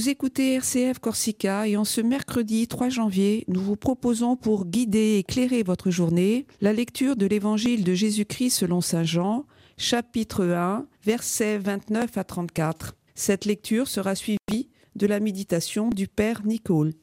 Vous 0.00 0.08
écoutez 0.08 0.54
RCF 0.54 0.98
Corsica 0.98 1.68
et 1.68 1.76
en 1.76 1.84
ce 1.84 2.00
mercredi 2.00 2.66
3 2.66 2.88
janvier, 2.88 3.44
nous 3.48 3.60
vous 3.60 3.76
proposons 3.76 4.34
pour 4.34 4.64
guider 4.64 4.98
et 4.98 5.18
éclairer 5.18 5.62
votre 5.62 5.90
journée 5.90 6.46
la 6.62 6.72
lecture 6.72 7.16
de 7.16 7.26
l'évangile 7.26 7.84
de 7.84 7.92
Jésus-Christ 7.92 8.48
selon 8.48 8.80
Saint 8.80 9.04
Jean, 9.04 9.44
chapitre 9.76 10.46
1, 10.46 10.86
versets 11.04 11.58
29 11.58 12.16
à 12.16 12.24
34. 12.24 12.96
Cette 13.14 13.44
lecture 13.44 13.88
sera 13.88 14.14
suivie 14.14 14.70
de 14.96 15.06
la 15.06 15.20
méditation 15.20 15.90
du 15.90 16.08
Père 16.08 16.46
Nicole. 16.46 16.94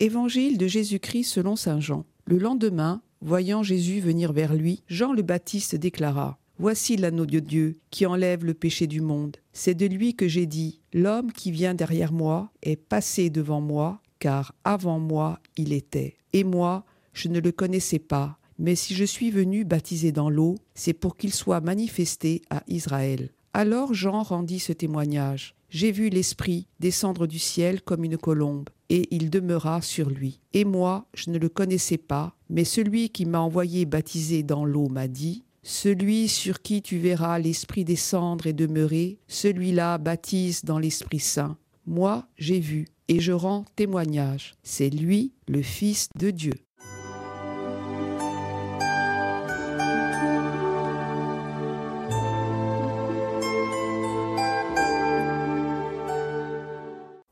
Évangile 0.00 0.58
de 0.58 0.68
Jésus-Christ 0.68 1.24
selon 1.24 1.56
Saint 1.56 1.80
Jean. 1.80 2.04
Le 2.30 2.36
lendemain, 2.36 3.00
voyant 3.22 3.62
Jésus 3.62 4.00
venir 4.00 4.34
vers 4.34 4.54
lui, 4.54 4.82
Jean 4.86 5.14
le 5.14 5.22
Baptiste 5.22 5.74
déclara 5.74 6.38
Voici 6.58 6.98
l'anneau 6.98 7.24
de 7.24 7.38
Dieu 7.38 7.78
qui 7.90 8.04
enlève 8.04 8.44
le 8.44 8.52
péché 8.52 8.86
du 8.86 9.00
monde. 9.00 9.38
C'est 9.54 9.72
de 9.72 9.86
lui 9.86 10.14
que 10.14 10.28
j'ai 10.28 10.44
dit 10.44 10.78
L'homme 10.92 11.32
qui 11.32 11.50
vient 11.50 11.72
derrière 11.72 12.12
moi 12.12 12.52
est 12.60 12.76
passé 12.76 13.30
devant 13.30 13.62
moi, 13.62 14.02
car 14.18 14.54
avant 14.64 14.98
moi 14.98 15.40
il 15.56 15.72
était. 15.72 16.18
Et 16.34 16.44
moi, 16.44 16.84
je 17.14 17.28
ne 17.28 17.40
le 17.40 17.50
connaissais 17.50 17.98
pas. 17.98 18.36
Mais 18.58 18.74
si 18.74 18.94
je 18.94 19.04
suis 19.04 19.30
venu 19.30 19.64
baptiser 19.64 20.12
dans 20.12 20.28
l'eau, 20.28 20.56
c'est 20.74 20.92
pour 20.92 21.16
qu'il 21.16 21.32
soit 21.32 21.62
manifesté 21.62 22.42
à 22.50 22.62
Israël. 22.68 23.30
Alors 23.54 23.94
Jean 23.94 24.22
rendit 24.22 24.58
ce 24.58 24.74
témoignage. 24.74 25.54
J'ai 25.70 25.92
vu 25.92 26.10
l'Esprit 26.10 26.66
descendre 26.78 27.26
du 27.26 27.38
ciel 27.38 27.80
comme 27.80 28.04
une 28.04 28.18
colombe 28.18 28.68
et 28.90 29.14
il 29.14 29.30
demeura 29.30 29.82
sur 29.82 30.10
lui. 30.10 30.40
Et 30.52 30.64
moi, 30.64 31.06
je 31.14 31.30
ne 31.30 31.38
le 31.38 31.48
connaissais 31.48 31.98
pas, 31.98 32.34
mais 32.48 32.64
celui 32.64 33.10
qui 33.10 33.26
m'a 33.26 33.40
envoyé 33.40 33.84
baptiser 33.84 34.42
dans 34.42 34.64
l'eau 34.64 34.88
m'a 34.88 35.08
dit, 35.08 35.44
Celui 35.62 36.28
sur 36.28 36.62
qui 36.62 36.80
tu 36.82 36.98
verras 36.98 37.38
l'Esprit 37.38 37.84
descendre 37.84 38.46
et 38.46 38.52
demeurer, 38.52 39.18
celui-là 39.26 39.98
baptise 39.98 40.64
dans 40.64 40.78
l'Esprit 40.78 41.20
Saint. 41.20 41.58
Moi, 41.86 42.26
j'ai 42.36 42.60
vu, 42.60 42.86
et 43.08 43.20
je 43.20 43.32
rends 43.32 43.64
témoignage. 43.76 44.54
C'est 44.62 44.90
lui, 44.90 45.32
le 45.46 45.62
Fils 45.62 46.08
de 46.16 46.30
Dieu. 46.30 46.54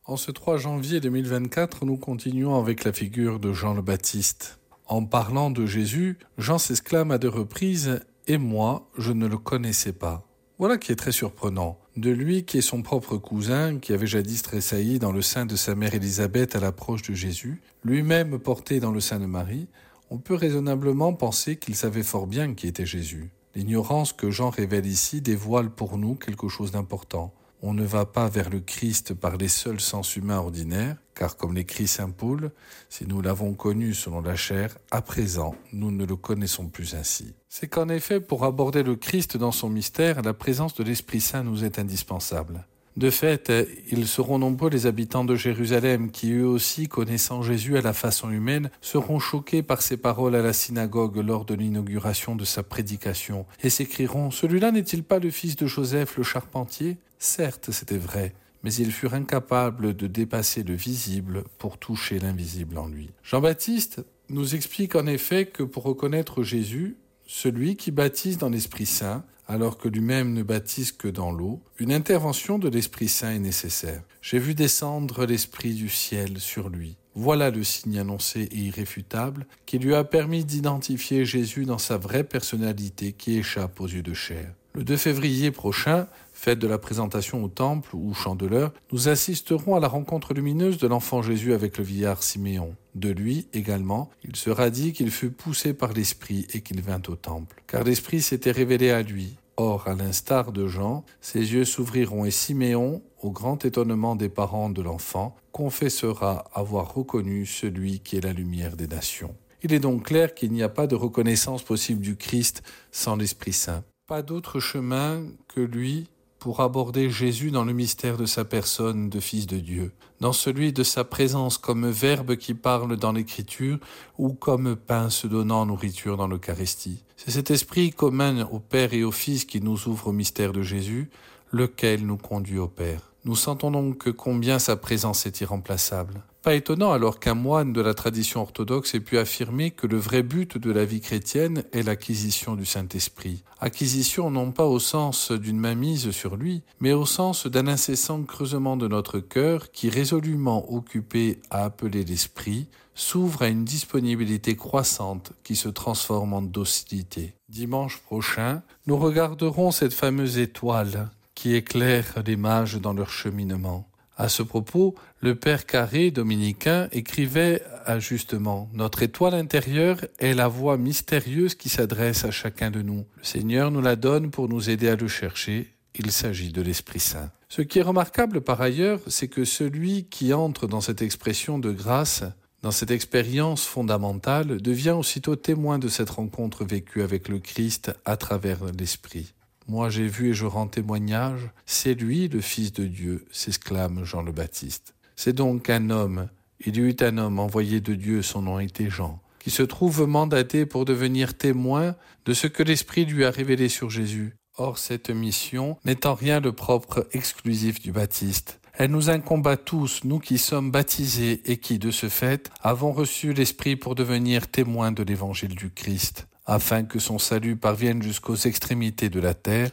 En 0.09 0.17
ce 0.17 0.31
3 0.31 0.57
janvier 0.57 1.01
2024, 1.01 1.85
nous 1.85 1.97
continuons 1.97 2.61
avec 2.61 2.85
la 2.85 2.93
figure 2.93 3.41
de 3.41 3.53
Jean 3.53 3.75
le 3.75 3.83
Baptiste. 3.83 4.61
En 4.87 5.05
parlant 5.05 5.51
de 5.51 5.67
Jésus, 5.67 6.17
Jean 6.39 6.59
s'exclame 6.59 7.11
à 7.11 7.19
deux 7.19 7.29
reprises 7.29 7.99
Et 8.29 8.39
moi, 8.39 8.89
je 8.97 9.11
ne 9.11 9.27
le 9.27 9.37
connaissais 9.37 9.93
pas. 9.93 10.25
Voilà 10.61 10.79
qui 10.79 10.93
est 10.93 10.97
très 10.97 11.11
surprenant. 11.11 11.81
De 11.97 12.11
lui 12.11 12.45
qui 12.45 12.59
est 12.59 12.61
son 12.61 12.83
propre 12.83 13.17
cousin, 13.17 13.81
qui 13.81 13.93
avait 13.93 14.07
jadis 14.07 14.43
tressailli 14.43 15.01
dans 15.01 15.11
le 15.11 15.23
sein 15.23 15.45
de 15.45 15.57
sa 15.57 15.75
mère 15.75 15.93
Élisabeth 15.93 16.55
à 16.55 16.61
l'approche 16.61 17.03
de 17.03 17.15
Jésus, 17.15 17.61
lui-même 17.83 18.39
porté 18.39 18.79
dans 18.79 18.93
le 18.93 19.01
sein 19.01 19.19
de 19.19 19.27
Marie, 19.27 19.67
on 20.11 20.19
peut 20.19 20.37
raisonnablement 20.37 21.15
penser 21.15 21.57
qu'il 21.57 21.75
savait 21.75 22.05
fort 22.05 22.29
bien 22.29 22.55
qui 22.55 22.69
était 22.69 22.87
Jésus. 22.87 23.33
L'ignorance 23.57 24.12
que 24.12 24.31
Jean 24.31 24.51
révèle 24.51 24.87
ici 24.87 25.21
dévoile 25.21 25.71
pour 25.71 25.99
nous 25.99 26.15
quelque 26.15 26.47
chose 26.47 26.71
d'important 26.71 27.34
on 27.62 27.75
ne 27.75 27.85
va 27.85 28.07
pas 28.07 28.29
vers 28.29 28.51
le 28.51 28.61
Christ 28.61 29.15
par 29.15 29.37
les 29.37 29.49
seuls 29.49 29.81
sens 29.81 30.17
humains 30.17 30.39
ordinaires, 30.39 30.97
car 31.15 31.37
comme 31.37 31.55
l'écrit 31.55 31.87
Saint 31.87 32.11
Paul, 32.11 32.53
si 32.89 33.06
nous 33.06 33.22
l'avons 33.22 33.55
connu 33.55 33.94
selon 33.94 34.21
la 34.21 34.37
chair, 34.37 34.77
à 34.91 35.03
présent 35.03 35.55
nous 35.72 35.91
ne 35.91 36.05
le 36.05 36.17
connaissons 36.17 36.69
plus 36.69 36.94
ainsi. 36.94 37.34
C'est 37.49 37.69
qu'en 37.69 37.89
effet, 37.89 38.21
pour 38.21 38.44
aborder 38.44 38.83
le 38.83 38.97
Christ 38.97 39.37
dans 39.37 39.53
son 39.53 39.69
mystère, 39.69 40.22
la 40.22 40.34
présence 40.34 40.75
de 40.75 40.84
l'Esprit 40.84 41.21
Saint 41.21 41.43
nous 41.43 41.65
est 41.65 41.78
indispensable. 41.78 42.67
De 42.97 43.11
fait, 43.11 43.53
ils 43.91 44.06
seront 44.06 44.38
nombreux 44.38 44.71
les 44.71 44.87
habitants 44.87 45.27
de 45.27 45.37
Jérusalem 45.37 46.11
qui, 46.11 46.33
eux 46.33 46.47
aussi, 46.47 46.88
connaissant 46.88 47.43
Jésus 47.43 47.77
à 47.77 47.83
la 47.83 47.93
façon 47.93 48.31
humaine, 48.31 48.71
seront 48.81 49.19
choqués 49.19 49.62
par 49.62 49.83
ses 49.83 49.99
paroles 49.99 50.34
à 50.34 50.41
la 50.41 50.55
synagogue 50.55 51.19
lors 51.19 51.44
de 51.44 51.55
l'inauguration 51.55 52.37
de 52.37 52.47
sa 52.47 52.62
prédication, 52.62 53.44
et 53.62 53.69
s'écrieront 53.69 54.31
Celui-là 54.31 54.73
n'est-il 54.73 55.03
pas 55.03 55.19
le 55.19 55.31
fils 55.31 55.56
de 55.56 55.67
Joseph 55.67 56.17
le 56.17 56.23
charpentier? 56.23 56.97
Certes, 57.19 57.71
c'était 57.71 57.99
vrai, 57.99 58.34
mais 58.62 58.72
ils 58.75 58.93
furent 58.93 59.15
incapables 59.15 59.94
de 59.94 60.06
dépasser 60.06 60.62
le 60.62 60.75
visible 60.75 61.44
pour 61.59 61.78
toucher 61.78 62.19
l'invisible 62.19 62.78
en 62.78 62.88
lui. 62.88 63.10
Jean-Baptiste 63.22 64.04
nous 64.28 64.54
explique 64.54 64.97
en 64.97 65.06
effet 65.06 65.47
que 65.47 65.62
pour 65.62 65.84
reconnaître 65.84 66.43
Jésus, 66.43 66.97
celui 67.26 67.76
qui 67.76 67.91
baptise 67.91 68.38
dans 68.38 68.49
l'Esprit 68.49 68.87
Saint, 68.87 69.25
alors 69.49 69.78
que 69.78 69.88
lui-même 69.88 70.32
ne 70.32 70.43
baptise 70.43 70.93
que 70.93 71.09
dans 71.09 71.31
l'eau, 71.31 71.62
une 71.78 71.93
intervention 71.93 72.59
de 72.59 72.69
l'Esprit 72.69 73.09
Saint 73.09 73.32
est 73.32 73.38
nécessaire. 73.38 74.03
J'ai 74.21 74.38
vu 74.38 74.55
descendre 74.55 75.25
l'Esprit 75.25 75.75
du 75.75 75.88
ciel 75.88 76.41
sur 76.41 76.69
lui. 76.69 76.97
Voilà 77.19 77.50
le 77.50 77.65
signe 77.65 77.99
annoncé 77.99 78.43
et 78.43 78.59
irréfutable 78.59 79.47
qui 79.65 79.78
lui 79.78 79.94
a 79.94 80.04
permis 80.04 80.44
d'identifier 80.44 81.25
Jésus 81.25 81.65
dans 81.65 81.78
sa 81.78 81.97
vraie 81.97 82.25
personnalité 82.25 83.12
qui 83.12 83.38
échappe 83.38 83.81
aux 83.81 83.87
yeux 83.87 84.03
de 84.03 84.12
chair. 84.12 84.53
Le 84.75 84.84
2 84.84 84.99
février 84.99 85.50
prochain, 85.50 86.09
fête 86.34 86.59
de 86.59 86.66
la 86.66 86.76
présentation 86.76 87.43
au 87.43 87.49
temple 87.49 87.97
ou 87.97 88.12
chandeleur, 88.12 88.75
nous 88.93 89.09
assisterons 89.09 89.75
à 89.75 89.81
la 89.81 89.88
rencontre 89.88 90.34
lumineuse 90.34 90.76
de 90.76 90.87
l'enfant 90.87 91.22
Jésus 91.22 91.55
avec 91.55 91.78
le 91.78 91.84
vieillard 91.84 92.22
Siméon. 92.22 92.76
De 92.94 93.09
lui 93.09 93.49
également, 93.55 94.10
il 94.22 94.37
sera 94.37 94.69
dit 94.69 94.93
qu'il 94.93 95.10
fut 95.10 95.31
poussé 95.31 95.72
par 95.72 95.94
l'Esprit 95.94 96.47
et 96.53 96.60
qu'il 96.60 96.82
vint 96.82 97.00
au 97.09 97.16
temple. 97.16 97.62
Car 97.66 97.82
l'Esprit 97.82 98.21
s'était 98.21 98.50
révélé 98.50 98.91
à 98.91 99.00
lui. 99.00 99.37
Or, 99.56 99.88
à 99.88 99.94
l'instar 99.94 100.53
de 100.53 100.66
Jean, 100.66 101.03
ses 101.22 101.55
yeux 101.55 101.65
s'ouvriront 101.65 102.26
et 102.26 102.31
Siméon, 102.31 103.03
au 103.26 103.31
grand 103.31 103.64
étonnement 103.64 104.14
des 104.14 104.28
parents 104.28 104.70
de 104.70 104.81
l'enfant, 104.82 105.34
confessera 105.50 106.44
avoir 106.54 106.94
reconnu 106.94 107.44
celui 107.44 107.98
qui 107.98 108.16
est 108.16 108.20
la 108.20 108.32
lumière 108.32 108.76
des 108.76 108.87
nations. 108.87 109.34
Il 109.62 109.75
est 109.75 109.81
donc 109.81 110.04
clair 110.04 110.32
qu'il 110.32 110.53
n'y 110.53 110.62
a 110.62 110.69
pas 110.69 110.87
de 110.87 110.94
reconnaissance 110.94 111.64
possible 111.64 112.00
du 112.00 112.14
Christ 112.16 112.62
sans 112.92 113.16
l'Esprit 113.16 113.53
Saint. 113.53 113.82
Pas 114.06 114.22
d'autre 114.22 114.60
chemin 114.60 115.25
que 115.48 115.60
lui 115.60 116.06
pour 116.38 116.60
aborder 116.60 117.10
Jésus 117.10 117.50
dans 117.50 117.64
le 117.64 117.72
mystère 117.72 118.16
de 118.16 118.26
sa 118.26 118.44
personne 118.44 119.09
de 119.09 119.19
Fils 119.19 119.48
de 119.48 119.58
Dieu, 119.58 119.93
dans 120.20 120.32
celui 120.32 120.72
de 120.72 120.84
sa 120.84 121.03
présence 121.03 121.58
comme 121.58 121.91
Verbe 121.91 122.37
qui 122.37 122.54
parle 122.54 122.97
dans 122.97 123.10
l'Écriture 123.10 123.81
ou 124.19 124.34
comme 124.34 124.76
pain 124.76 125.10
se 125.10 125.26
donnant 125.26 125.66
nourriture 125.66 126.16
dans 126.16 126.28
l'Eucharistie. 126.28 127.03
C'est 127.16 127.32
cet 127.32 127.50
esprit 127.50 127.91
commun 127.91 128.47
au 128.53 128.60
Père 128.60 128.94
et 128.94 129.03
au 129.03 129.10
Fils 129.10 129.44
qui 129.44 129.60
nous 129.60 129.88
ouvre 129.88 130.08
au 130.08 130.12
mystère 130.12 130.53
de 130.53 130.62
Jésus, 130.62 131.10
lequel 131.50 132.06
nous 132.06 132.19
conduit 132.19 132.58
au 132.58 132.69
Père. 132.69 133.16
Nous 133.26 133.34
sentons 133.34 133.72
donc 133.72 134.12
combien 134.12 134.60
sa 134.60 134.76
présence 134.76 135.26
est 135.26 135.41
irremplaçable. 135.41 136.22
Pas 136.42 136.54
étonnant 136.54 136.92
alors 136.92 137.19
qu'un 137.19 137.34
moine 137.34 137.72
de 137.72 137.81
la 137.81 137.92
tradition 137.92 138.41
orthodoxe 138.41 138.94
ait 138.94 139.00
pu 139.00 139.19
affirmer 139.19 139.72
que 139.72 139.88
le 139.88 139.97
vrai 139.97 140.22
but 140.22 140.59
de 140.59 140.70
la 140.70 140.84
vie 140.84 141.00
chrétienne 141.00 141.64
est 141.72 141.82
l'acquisition 141.82 142.54
du 142.54 142.64
Saint-Esprit. 142.64 143.42
Acquisition 143.59 144.31
non 144.31 144.53
pas 144.53 144.66
au 144.66 144.78
sens 144.78 145.32
d'une 145.32 145.59
mainmise 145.59 146.12
sur 146.12 146.37
lui, 146.37 146.62
mais 146.78 146.92
au 146.92 147.04
sens 147.04 147.48
d'un 147.48 147.66
incessant 147.66 148.22
creusement 148.22 148.76
de 148.76 148.87
notre 148.87 149.19
cœur 149.19 149.72
qui, 149.72 149.91
résolument 149.91 150.72
occupé 150.72 151.41
à 151.50 151.64
appeler 151.64 152.04
l'Esprit, 152.04 152.69
s'ouvre 152.94 153.43
à 153.43 153.48
une 153.48 153.64
disponibilité 153.64 154.54
croissante 154.54 155.32
qui 155.43 155.56
se 155.56 155.69
transforme 155.69 156.32
en 156.32 156.43
docilité. 156.43 157.34
Dimanche 157.48 157.98
prochain, 157.98 158.62
nous 158.87 158.97
regarderons 158.97 159.72
cette 159.72 159.94
fameuse 159.94 160.38
étoile 160.38 161.11
qui 161.46 161.54
éclaire 161.54 162.25
les 162.26 162.34
mages 162.34 162.81
dans 162.81 162.93
leur 162.93 163.08
cheminement. 163.08 163.88
À 164.16 164.28
ce 164.28 164.43
propos, 164.43 164.96
le 165.20 165.37
père 165.37 165.64
Carré 165.64 166.10
dominicain 166.10 166.88
écrivait 166.90 167.62
justement 167.98 168.69
Notre 168.72 169.04
étoile 169.04 169.34
intérieure 169.34 170.04
est 170.19 170.34
la 170.34 170.48
voix 170.48 170.76
mystérieuse 170.76 171.54
qui 171.54 171.69
s'adresse 171.69 172.25
à 172.25 172.32
chacun 172.32 172.72
de 172.72 172.82
nous. 172.82 173.06
Le 173.16 173.22
Seigneur 173.22 173.70
nous 173.70 173.81
la 173.81 173.94
donne 173.94 174.32
pour 174.32 174.48
nous 174.48 174.70
aider 174.70 174.88
à 174.88 174.96
le 174.96 175.06
chercher. 175.06 175.72
Il 175.94 176.10
s'agit 176.10 176.50
de 176.50 176.62
l'Esprit 176.62 176.98
Saint. 176.98 177.31
Ce 177.48 177.62
qui 177.62 177.78
est 177.78 177.82
remarquable 177.82 178.40
par 178.40 178.60
ailleurs, 178.60 178.98
c'est 179.06 179.28
que 179.28 179.44
celui 179.44 180.06
qui 180.06 180.32
entre 180.32 180.66
dans 180.66 180.81
cette 180.81 181.00
expression 181.00 181.60
de 181.60 181.70
grâce, 181.70 182.25
dans 182.62 182.72
cette 182.72 182.90
expérience 182.90 183.66
fondamentale, 183.66 184.60
devient 184.60 184.96
aussitôt 184.98 185.37
témoin 185.37 185.78
de 185.78 185.87
cette 185.87 186.10
rencontre 186.10 186.64
vécue 186.64 187.02
avec 187.02 187.28
le 187.28 187.38
Christ 187.38 187.93
à 188.04 188.16
travers 188.16 188.64
l'Esprit. 188.76 189.36
Moi 189.69 189.91
j'ai 189.91 190.07
vu 190.07 190.31
et 190.31 190.35
je 190.35 190.47
rends 190.47 190.69
témoignage, 190.69 191.51
c'est 191.65 191.95
lui 191.95 192.29
le 192.29 192.41
Fils 192.41 192.73
de 192.73 192.85
Dieu, 192.85 193.27
s'exclame 193.33 194.05
Jean 194.05 194.23
le 194.23 194.31
Baptiste. 194.31 194.95
C'est 195.17 195.33
donc 195.33 195.71
un 195.71 195.91
homme, 195.91 196.29
il 196.65 196.77
y 196.77 196.81
eut 196.81 196.97
un 197.01 197.19
homme 197.19 197.41
envoyé 197.41 197.81
de 197.81 197.95
Dieu, 197.95 198.23
son 198.23 198.43
nom 198.43 198.61
était 198.61 198.91
Jean, 198.91 199.21
qui 199.41 199.51
se 199.51 199.65
trouve 199.65 200.07
mandaté 200.07 200.67
pour 200.67 200.85
devenir 200.85 201.37
témoin 201.37 201.97
de 202.27 202.33
ce 202.33 202.47
que 202.47 202.63
l'Esprit 202.63 203.07
lui 203.07 203.25
a 203.25 203.31
révélé 203.31 203.69
sur 203.69 203.91
Jésus. 203.91 204.37
Or 204.57 204.79
cette 204.79 205.11
mission 205.11 205.77
n'est 205.85 206.07
en 206.07 206.15
rien 206.15 206.41
le 206.41 206.53
propre 206.53 207.09
exclusif 207.13 207.81
du 207.81 207.93
Baptiste. 207.93 208.61
Elle 208.73 208.91
nous 208.91 209.11
incombe 209.11 209.47
à 209.49 209.57
tous, 209.57 210.05
nous 210.05 210.19
qui 210.19 210.39
sommes 210.39 210.71
baptisés 210.71 211.41
et 211.51 211.57
qui, 211.57 211.79
de 211.79 211.91
ce 211.91 212.09
fait, 212.09 212.51
avons 212.63 212.93
reçu 212.93 213.33
l'Esprit 213.33 213.75
pour 213.75 213.95
devenir 213.95 214.49
témoins 214.49 214.93
de 214.93 215.03
l'Évangile 215.03 215.55
du 215.55 215.71
Christ, 215.71 216.29
afin 216.46 216.84
que 216.84 216.98
son 216.98 217.19
salut 217.19 217.56
parvienne 217.56 218.02
jusqu'aux 218.02 218.37
extrémités 218.37 219.08
de 219.08 219.20
la 219.20 219.34
terre, 219.34 219.70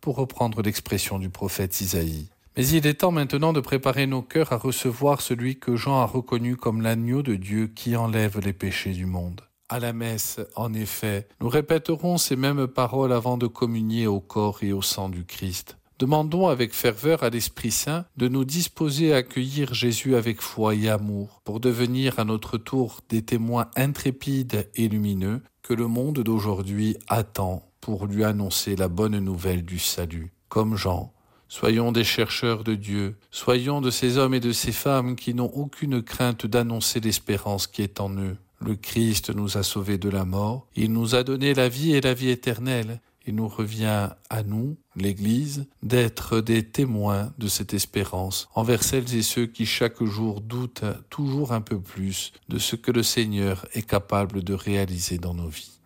pour 0.00 0.16
reprendre 0.16 0.62
l'expression 0.62 1.18
du 1.18 1.30
prophète 1.30 1.80
Isaïe. 1.80 2.28
Mais 2.56 2.66
il 2.68 2.86
est 2.86 2.94
temps 2.94 3.12
maintenant 3.12 3.52
de 3.52 3.60
préparer 3.60 4.06
nos 4.06 4.22
cœurs 4.22 4.52
à 4.52 4.56
recevoir 4.56 5.20
celui 5.20 5.58
que 5.58 5.76
Jean 5.76 6.00
a 6.00 6.06
reconnu 6.06 6.56
comme 6.56 6.80
l'agneau 6.80 7.22
de 7.22 7.34
Dieu 7.34 7.66
qui 7.66 7.96
enlève 7.96 8.40
les 8.40 8.52
péchés 8.52 8.92
du 8.92 9.04
monde. 9.04 9.42
À 9.68 9.80
la 9.80 9.92
messe, 9.92 10.40
en 10.54 10.72
effet, 10.72 11.26
nous 11.40 11.48
répéterons 11.48 12.18
ces 12.18 12.36
mêmes 12.36 12.66
paroles 12.66 13.12
avant 13.12 13.36
de 13.36 13.46
communier 13.46 14.06
au 14.06 14.20
corps 14.20 14.62
et 14.62 14.72
au 14.72 14.80
sang 14.80 15.08
du 15.08 15.24
Christ. 15.24 15.76
Demandons 15.98 16.48
avec 16.48 16.74
ferveur 16.74 17.22
à 17.22 17.30
l'Esprit 17.30 17.70
Saint 17.70 18.04
de 18.16 18.28
nous 18.28 18.44
disposer 18.44 19.14
à 19.14 19.16
accueillir 19.16 19.74
Jésus 19.74 20.14
avec 20.14 20.42
foi 20.42 20.74
et 20.74 20.88
amour, 20.88 21.40
pour 21.44 21.58
devenir 21.58 22.18
à 22.18 22.24
notre 22.24 22.58
tour 22.58 23.00
des 23.08 23.22
témoins 23.22 23.70
intrépides 23.76 24.68
et 24.74 24.88
lumineux 24.88 25.42
que 25.66 25.74
le 25.74 25.88
monde 25.88 26.20
d'aujourd'hui 26.20 26.96
attend 27.08 27.68
pour 27.80 28.06
lui 28.06 28.22
annoncer 28.22 28.76
la 28.76 28.86
bonne 28.86 29.18
nouvelle 29.18 29.64
du 29.64 29.80
salut. 29.80 30.32
Comme 30.48 30.76
Jean, 30.76 31.12
Soyons 31.48 31.90
des 31.90 32.04
chercheurs 32.04 32.62
de 32.62 32.76
Dieu, 32.76 33.16
soyons 33.32 33.80
de 33.80 33.90
ces 33.90 34.16
hommes 34.16 34.34
et 34.34 34.40
de 34.40 34.52
ces 34.52 34.70
femmes 34.70 35.16
qui 35.16 35.34
n'ont 35.34 35.50
aucune 35.54 36.02
crainte 36.02 36.46
d'annoncer 36.46 37.00
l'espérance 37.00 37.66
qui 37.66 37.82
est 37.82 38.00
en 38.00 38.10
eux. 38.16 38.36
Le 38.60 38.76
Christ 38.76 39.34
nous 39.34 39.56
a 39.56 39.64
sauvés 39.64 39.98
de 39.98 40.08
la 40.08 40.24
mort, 40.24 40.66
il 40.76 40.92
nous 40.92 41.16
a 41.16 41.24
donné 41.24 41.52
la 41.52 41.68
vie 41.68 41.94
et 41.94 42.00
la 42.00 42.14
vie 42.14 42.30
éternelle. 42.30 43.00
Il 43.26 43.34
nous 43.34 43.48
revient 43.48 44.10
à 44.30 44.42
nous, 44.44 44.76
l'Église, 44.94 45.66
d'être 45.82 46.40
des 46.40 46.62
témoins 46.62 47.32
de 47.38 47.48
cette 47.48 47.74
espérance 47.74 48.48
envers 48.54 48.82
celles 48.82 49.14
et 49.14 49.22
ceux 49.22 49.46
qui 49.46 49.66
chaque 49.66 50.02
jour 50.04 50.40
doutent 50.40 50.84
toujours 51.10 51.52
un 51.52 51.60
peu 51.60 51.80
plus 51.80 52.32
de 52.48 52.58
ce 52.58 52.76
que 52.76 52.92
le 52.92 53.02
Seigneur 53.02 53.66
est 53.72 53.86
capable 53.86 54.44
de 54.44 54.54
réaliser 54.54 55.18
dans 55.18 55.34
nos 55.34 55.48
vies. 55.48 55.76